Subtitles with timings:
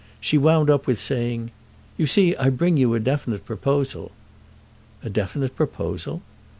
[0.19, 1.51] She wound up with saying:
[1.95, 4.09] "You see I bring you a definite proposal."
[5.03, 6.23] "A definite proposal?"